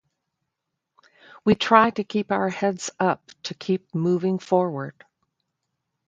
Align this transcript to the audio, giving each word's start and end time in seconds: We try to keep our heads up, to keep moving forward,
We 1.45 1.53
try 1.53 1.91
to 1.91 2.03
keep 2.03 2.31
our 2.31 2.49
heads 2.49 2.89
up, 2.99 3.23
to 3.43 3.53
keep 3.53 3.93
moving 3.93 4.39
forward, 4.39 5.05